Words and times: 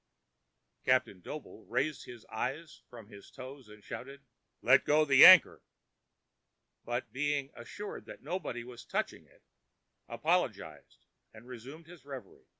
Captain 0.83 1.21
Doble 1.21 1.63
raised 1.65 2.05
his 2.05 2.25
eyes 2.25 2.81
from 2.89 3.05
his 3.05 3.29
toes 3.29 3.69
and 3.69 3.83
shouted: 3.83 4.25
"Let 4.63 4.83
go 4.83 5.05
the 5.05 5.23
anchor!" 5.23 5.61
but 6.83 7.13
being 7.13 7.51
assured 7.55 8.05
that 8.07 8.23
nobody 8.23 8.63
was 8.63 8.83
touching 8.83 9.27
it, 9.27 9.43
apologized 10.09 11.05
and 11.35 11.45
resumed 11.47 11.85
his 11.85 12.03
revery. 12.03 12.47